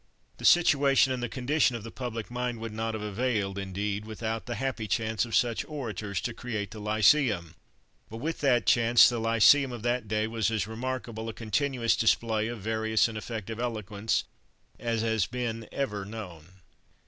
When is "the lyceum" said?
6.71-7.53, 9.07-9.71